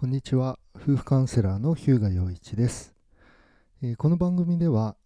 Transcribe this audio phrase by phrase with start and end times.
[0.00, 0.58] こんにちは。
[0.74, 2.94] 夫婦カウンセラーの日向陽一です、
[3.82, 4.96] えー、この番組では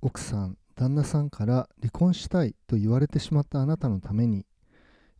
[0.00, 4.46] 奥さん旦那さんから離婚したいと言われてしまったあなたのために、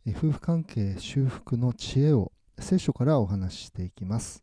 [0.07, 4.41] えー、夫婦関係修復の知恵を聖書からお話ししていきます、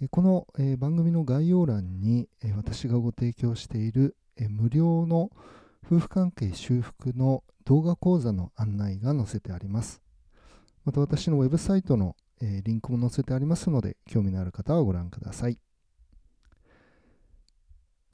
[0.00, 5.30] えー、この、え番組の概要欄に、え私がご提供している、え無料の
[5.84, 10.00] 夫婦関係修復の動画講座の案内が載せてあります。
[10.86, 15.58] また私のウェブサイトのえー、リンクも載せてありますので、興味のある方はご覧ください。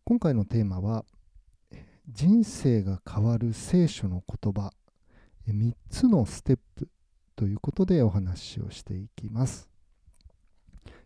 [0.04, 1.04] 今回のテーマは、
[2.08, 4.72] 人生が変わる聖書の言葉、
[5.48, 6.88] 3つのステップ
[7.36, 9.68] ということでお話をしていきます。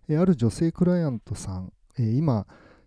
[0.09, 2.47] えある女性クライアントさんえ、今、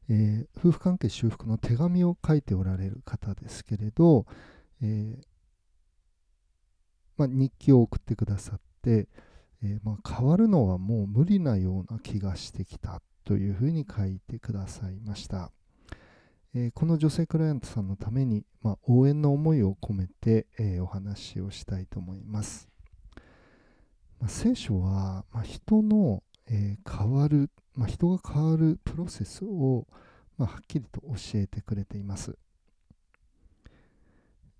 [0.09, 4.25] えー、夫婦関係修復の手紙を書いておられる方ですけれど、
[4.81, 5.23] えー、
[7.17, 9.07] まあ、日記を送ってくださって、
[9.63, 15.51] えー、まあ、変わるのはもう無理なような気がしてきたというふうに書いてくださいました。
[16.53, 22.69] えー、この女性クライアントさんのために、まあ、応援の思いを込めて、えー、お話をしたいと思います。
[24.19, 29.85] まあ、聖書は、ま人の、え変わる、ま人が変わるプロセスを、
[30.37, 32.37] まはっきりと教えてくれています。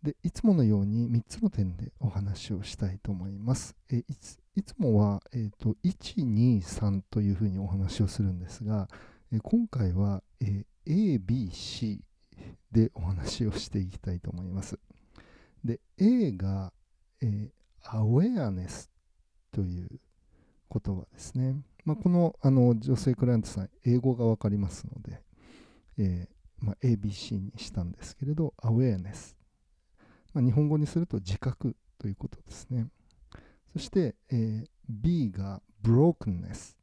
[0.04, 3.76] でいつものように3つの点でお話をしたいと思います。
[3.92, 8.88] えいついつもは、えーと、123というふうにお話をするんですが、
[9.32, 12.00] え今回は、え ABC
[12.72, 14.80] でお話をしていきたいと思います。
[15.64, 16.74] で A が、
[17.22, 17.52] え
[17.84, 18.90] アウェアネス
[19.52, 19.90] という
[20.72, 21.56] 言葉ですね。
[21.86, 25.22] まあ、このあの女性クライアントさん、英語が分かりますので、
[25.98, 29.37] えー、まあ、ABC にしたんですけれど、アウェアネス。
[30.34, 32.88] まあ、日本語にすると自覚ということですね。
[33.74, 36.76] そして、えー、B が brokenness、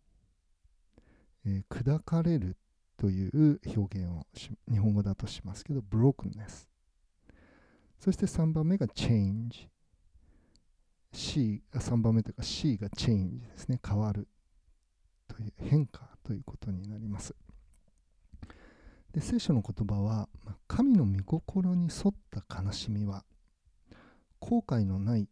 [1.47, 2.57] えー、砕かれる
[2.97, 4.27] という表現を
[4.71, 6.69] 日本語だとしますけど brokenness
[7.99, 9.69] そして3番目が change
[11.13, 13.79] C 3番目というか C が change ですね。
[13.87, 14.29] 変わる
[15.29, 17.35] という変化ということになります。
[19.13, 20.29] で聖書の言葉は
[20.67, 23.25] 神の御心に沿った悲しみは
[24.55, 25.27] 後悔のない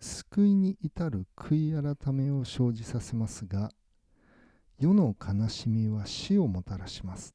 [0.00, 3.72] 救いに至る悔い改めを生じさせますが
[4.78, 7.34] 世の悲しみは死をもたらします。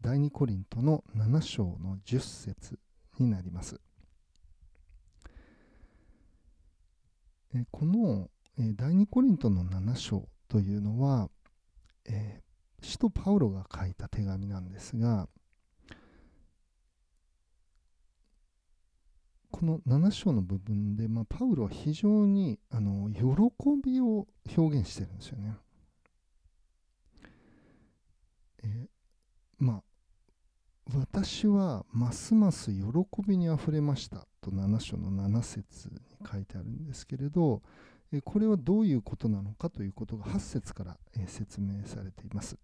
[0.00, 2.78] 第二コリントの7章の10節
[3.20, 3.80] になります。
[7.54, 11.30] えこの第二コリントの7章というのは、
[12.06, 15.28] えー、使徒パウロが書いた手紙なんですが
[19.60, 23.22] この7章の部分で、まあ、パウロは非常にあの喜
[23.84, 24.26] びを
[24.56, 25.54] 表現してるんですよね。
[28.64, 28.88] え
[29.58, 29.82] まあ
[30.96, 32.80] 私はますます喜
[33.28, 37.60] びにあふれましたと7章の7節に書いてあるんですけれど
[38.24, 40.96] これはどういうことなのかということが8節から
[41.26, 42.56] 説明されています。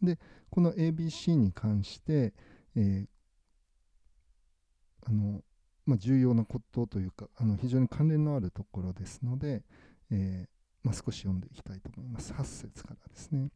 [0.00, 2.32] でこの ABC に関して、
[2.74, 3.06] えー、
[5.04, 5.42] あの
[5.86, 9.62] ま、重要なことというかあの非常に関連のあるところですので、
[10.10, 10.48] えー、
[10.82, 12.32] まあ、少し読んでいきたいと思います。
[12.32, 13.48] 8節からですね。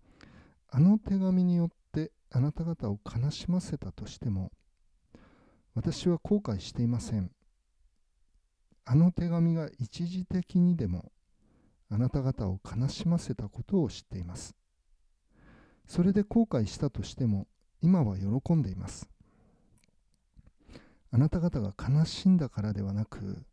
[0.68, 4.52] あの手紙によってあなた方を悲しませたとしても
[5.74, 7.30] 私は後悔していません。
[8.84, 11.12] あの手紙が一時的にでも
[11.88, 14.54] あなた方を悲しませたことを知っています。
[15.86, 17.48] それで後悔したとしても
[17.82, 19.08] 今は喜んでいます。
[21.12, 23.44] あなた方が悲しんだからではなく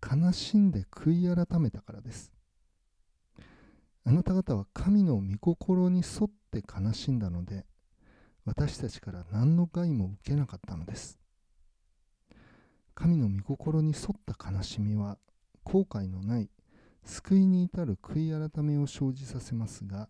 [0.00, 2.32] 悲しんで悔い改めたからです。
[4.06, 7.64] あなた方は神の御心に沿って悲しんだので
[8.44, 11.18] 私たちから何の害も受けなかったのです。
[12.94, 15.18] 神の御心に沿った悲しみは
[15.64, 16.50] 後悔のない
[17.04, 20.08] 救いに至る悔い改めを生じさせますが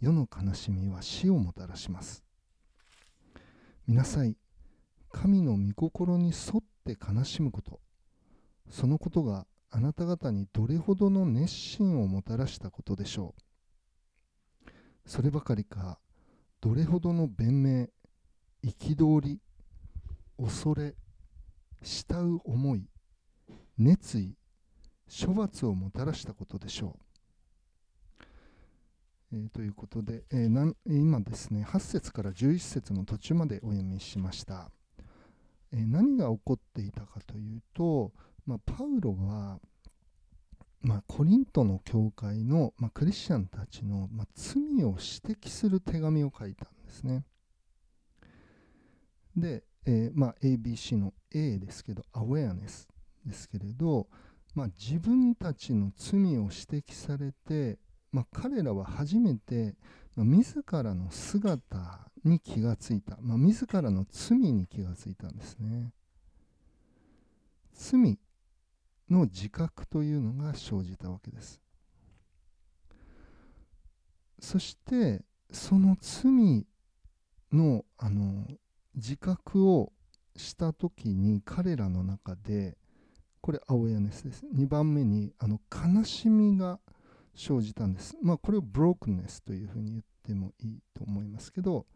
[0.00, 2.24] 世の悲しみは死をもたらします。
[3.86, 4.36] 見なさい。
[5.10, 7.80] 神の御心に沿って悲しむこと。
[8.70, 13.42] そのことがあなた方にどれほどの熱心をもたらしたことでしょう。
[15.08, 15.98] そればかりか
[16.60, 17.88] どれほどの弁明
[18.62, 19.40] 憤り
[20.38, 20.94] 恐れ
[21.82, 22.88] 慕う思い
[23.78, 24.36] 熱意
[25.08, 26.98] 処罰をもたらしたことでしょ
[28.20, 28.24] う、
[29.32, 34.70] えー、ということで、えー、今ですね8節から11節の途中までお読みしました。
[35.72, 38.12] え何が起こっていたかというと、
[38.46, 39.60] まあ、パウロは
[40.80, 47.24] まあ、コリントの教会の、まあ、クリスチャンたちの、ま、罪を指摘する手紙を書いたんですね。
[49.36, 52.88] で、えー、ま、ABC の A ですけど、アウェアネス
[53.26, 54.06] ですけれど、
[54.54, 57.78] ま、自分たちの罪を指摘されて、
[58.12, 59.74] ま、彼らは初めて、
[60.14, 65.92] ま、自らの姿に気がついた、まあ、自らの罪に気がついたんですね。
[67.72, 68.18] 罪
[69.08, 71.60] の自覚というのが生じたわけです。
[74.40, 76.66] そしてその罪
[77.52, 78.46] のあの
[78.94, 79.92] 自覚を
[80.36, 82.76] した時に彼らの中で
[83.40, 86.78] これアウェアネスです2番目にあの悲しみが
[87.34, 91.86] 生じたんですまあこれをブロークネスというふうに言ってもいいと思いますけど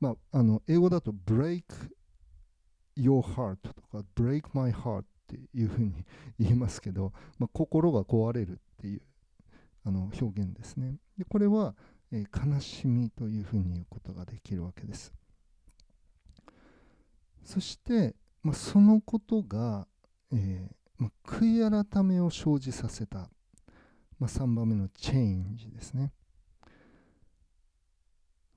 [0.00, 1.64] まああの英語だと break
[2.96, 6.04] your heart とか break my heart っていうふうに
[6.38, 9.02] 言いますけど、まあ、心が壊れるっていう
[9.84, 10.96] あの表現ですね。
[11.16, 11.74] でこれは、
[12.12, 15.12] えー、悲しみというふうに言うことができるわけです。
[17.44, 19.86] そして、まあ、そのことが、
[20.32, 23.30] えー、まあ、悔い改めを生じさせた、
[24.18, 26.12] まあ、3番目のチェンジですね。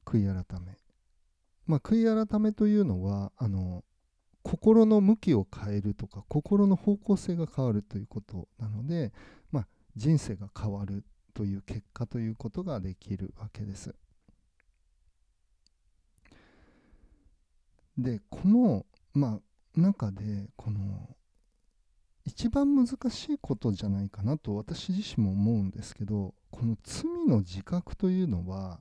[0.05, 0.77] 悔い改め、
[1.71, 3.85] まあ、悔い改めというのはあの
[4.43, 9.13] 心の向きを変えるとか心の方向性が変わるということなので、
[9.51, 13.95] まあ、人生が変わるという結果ということができるわけです。
[17.97, 21.15] でこの、まあ、中でこの
[22.25, 28.79] 一番難しいことじゃないかなと私自身も思うんですけどこの罪の自覚というのは、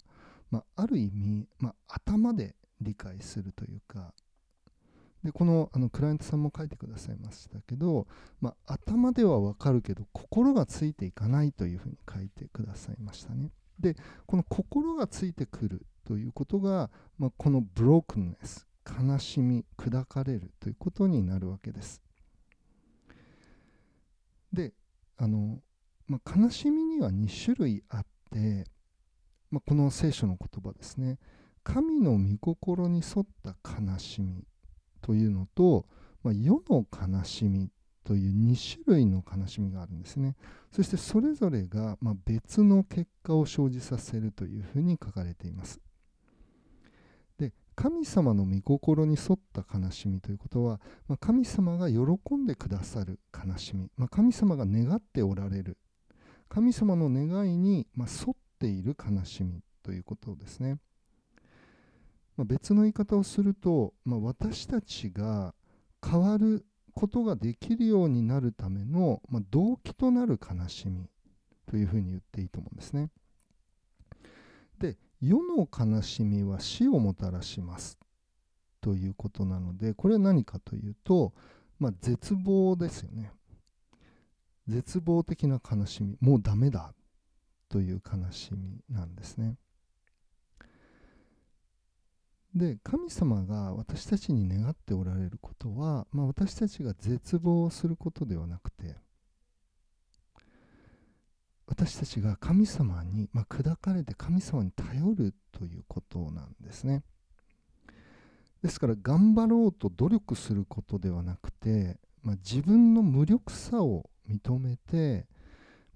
[0.50, 4.12] まあ、ある意味、まあ、頭で理解するというか
[5.23, 8.06] でこのあのクライアントさんも書いてくださいましたけど、
[8.41, 13.50] まあ、頭ではわかるけど心がついていかないというふうに書いてくださいましたね。
[13.79, 13.97] で
[14.27, 22.03] この心がついてくるということが、まあ、このブロークンネス悲しみ砕かれるということになるわけです。
[24.53, 24.73] で
[25.19, 25.61] あの、
[26.06, 28.65] まあ、悲しみには2種類あって、
[29.50, 31.19] まあ、この聖書の言葉ですね
[31.62, 34.45] 神の御心に沿った悲しみ
[35.03, 35.87] というのと、
[36.23, 37.71] まあ、世の悲しみ
[38.05, 40.37] という2種類の悲しみがあるんですね。
[40.73, 45.81] そしてそれぞれがま別の結果を生じさせるというふうに書かれています。
[47.39, 55.79] で神様の御心に沿った悲しみということは、まあ、神様が喜んでくださる悲しみ、まあ、神様が願っておられる
[56.49, 60.79] 神様の願いにま沿っている悲しみということですね。
[62.40, 65.54] まあ、別の言い方をすると、まあ、私たちが
[66.02, 66.64] 変わる
[66.94, 71.10] ことができるようになるための、まあ、動機となる悲しみ
[71.66, 73.10] というふうに言っていいと思うんですね。
[74.78, 77.98] で世の悲しみは死をもたらします
[78.81, 81.34] ということなのでこれは何かというと、
[81.78, 83.32] まあ、絶望ですよね。
[84.66, 86.94] 絶望的な悲しみもうダメだ
[87.69, 89.58] という悲しみなんですね。
[92.55, 98.97] で神様が私たちに願っておられることは、まあ、私たちが絶望することではなくて
[101.67, 107.04] 私たちが神様に、まあ、砕かれて神様に頼るということなんですね
[108.62, 115.26] ですから頑張ろうと努力することではなくて、まあ、自分の無力さを認めて、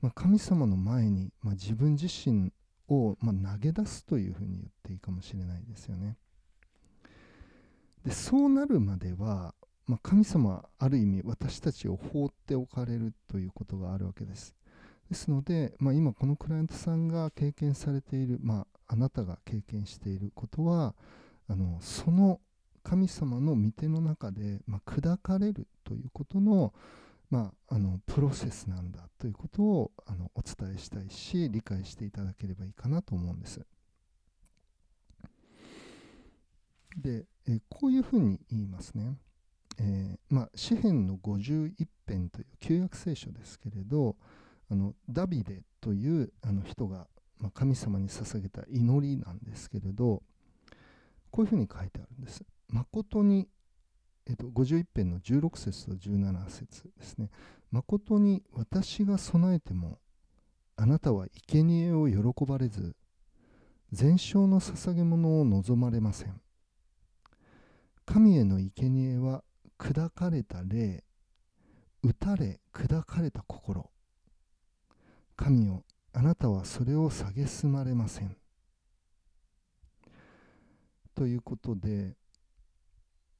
[0.00, 2.52] まあ、神様の前に、まあ、自分自身
[2.88, 6.16] を、ま投げ出すというふうに言っていいかもしれないですよね。
[8.04, 9.54] でそうなるまでは、
[9.86, 14.54] まあ、神様はある意味私たちを放っておかれるということがあるわけです。
[15.08, 20.94] ですので、まあ、今このクライアントさんが経験されている、まあ、あなたが経験していることは
[21.48, 22.40] あのその
[22.82, 26.72] 神様の御手の中で、まあ、砕かれるということの,、
[27.30, 33.60] まあ、あのプロセスなんだということをあのお伝えしたいし理解していただければいいかなと思うんです。
[37.04, 39.18] で、えー、こういうふうに言いますね。
[39.78, 41.72] えー、まあ、詩篇の51
[42.08, 44.16] 編という旧約聖書ですけれど
[44.70, 47.08] あのダビデというあの人が、
[47.38, 50.22] まあ、神様に捧げた祈りなんですけれど
[51.32, 52.44] こういうふうに書いてあるんです。
[52.68, 53.48] 誠に、
[54.26, 57.30] えーと、51編の16節と17節ですね。
[57.72, 59.98] 誠に私が備えても
[60.76, 62.94] あなたは生贄を喜ばれず
[63.90, 66.40] 全焼の捧げ物を望まれません。
[68.06, 69.42] 神への生贄は
[69.78, 71.04] 砕かれた霊
[72.02, 73.90] 打たれ砕かれた心。
[75.36, 78.36] 神よあなたはそれを蔑まれません。
[81.14, 82.14] ということで、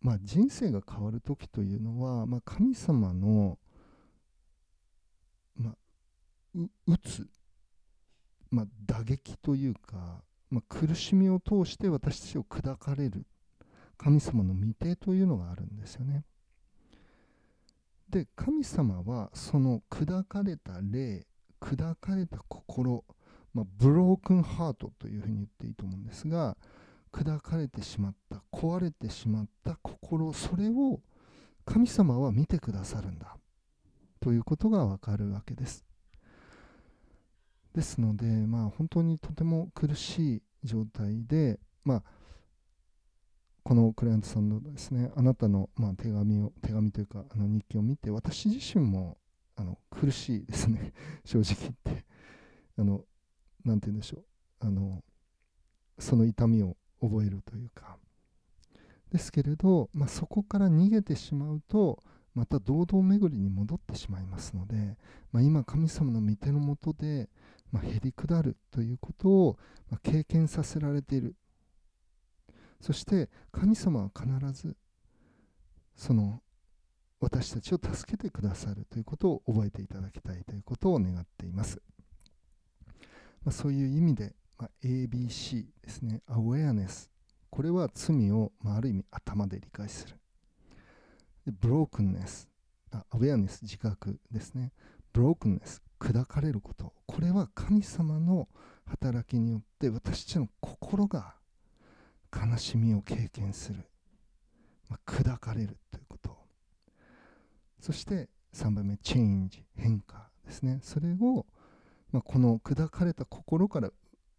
[0.00, 3.59] まあ、人生が変わる時というのは、まあ、神様の、
[5.56, 5.75] まあ、
[6.87, 7.28] 打つ、
[8.50, 13.26] まあ、打撃というか、まあ、苦しみを通して私たちを砕かれる。
[13.96, 16.24] 神様の御手というのがあるんですよね。
[18.10, 21.26] で神様はその砕かれた霊
[21.60, 23.04] 砕かれた心、
[23.54, 26.56] まあ、ブロークンハートというふうに言っていいと思うんですが
[27.12, 31.00] 砕かれてしまった壊れてしまった心それを
[31.64, 33.36] 神様は見てくださるんだ
[34.20, 35.84] ということがわかるわけです
[37.74, 42.02] ですのでまあ本当にとても苦しい状態でまあ
[43.64, 49.16] このクライアントさんのですねあなたのまあ手紙を手紙というかあの日記を見て私自身も
[49.56, 50.92] あの苦しいですね。
[51.25, 52.04] 正直言って。
[52.76, 53.04] あの
[53.64, 54.25] 何て言うんでしょう。
[54.61, 55.02] あの
[55.99, 57.99] その痛みを覚えるというか。
[59.11, 62.02] ですけれど、まあ、そこから逃げてしまうと
[62.35, 64.99] また堂々巡りに戻ってしまいますので、
[65.30, 67.28] まあ、今神様の御手のもとで、
[67.71, 71.37] まあ、へり下るということを、ま経験させられている。
[72.85, 74.76] そして神様は必ず
[75.95, 76.41] その
[77.21, 81.81] 私たちを助けてくださるということを覚えていただきたいということを願っています、
[83.45, 87.11] まあ、そういう意味でまあ、ABC ですね、アウェアネス。
[87.50, 90.17] これは罪を、まあ、ある意味頭で理解する。
[91.47, 92.49] でブロークンネス。
[92.93, 94.73] アウェアネス、自覚ですね。
[95.12, 96.93] ブロークンネス、砕かれること。
[97.07, 98.49] これは神様の
[98.87, 101.35] 働きによって私たちの心が
[102.35, 103.85] 悲しみを経験する。
[104.88, 106.37] まあ、砕かれるということ。
[107.81, 110.81] そして3番目、チェンジ、変化ですね。
[110.83, 111.47] それを、
[112.12, 113.91] まあ、この砕かれた心から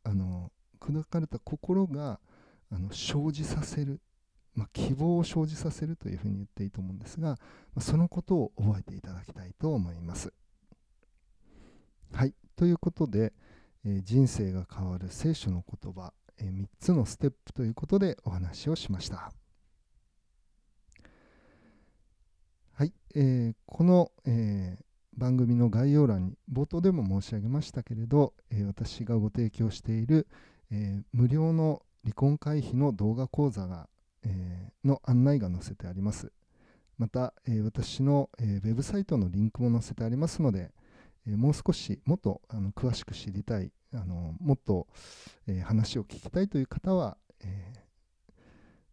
[0.03, 2.19] あの砕かれた心が
[2.71, 4.01] あの生じさせる、
[4.53, 7.37] まあ、希望を生じさせるというふうに言っていいと思うんですが、ま
[7.77, 10.31] あ、そのことを覚えていただきたいと思います。
[12.13, 13.33] はいということで、
[13.83, 19.31] えー、人生が変わる聖書の言葉、3つのステップということでお話をしました。
[22.73, 24.85] はい、えー、この、えー
[25.17, 30.27] 番組の概要欄に冒頭でも申し上げましたけれど、えー、私がご提供している、
[30.71, 33.87] えー、無料の離婚回避の動画講座が、
[34.23, 36.31] え、の案内が載せてあります。
[36.97, 40.71] また、え私の、えウェブサイトのリンクも載せてありますので、
[41.27, 44.87] えもう少しもっとあの詳しく知りたい、あのもっと、
[45.47, 47.73] え話を聞きたいという方は、え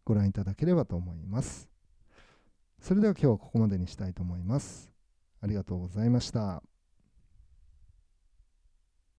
[0.05, 1.69] ご覧いただければと思います。
[2.79, 4.91] それでは今日はここまでにしたいと思います。
[5.41, 6.63] ありがとうございました。